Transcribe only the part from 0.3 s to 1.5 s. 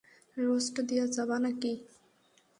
roast দিয়া যাবো